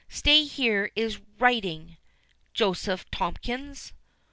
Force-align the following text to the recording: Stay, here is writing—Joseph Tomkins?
Stay, 0.09 0.45
here 0.45 0.89
is 0.95 1.21
writing—Joseph 1.37 3.05
Tomkins? 3.11 3.93